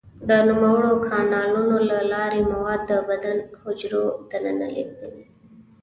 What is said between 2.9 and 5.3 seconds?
بدن د حجرو دننه لیږدوي.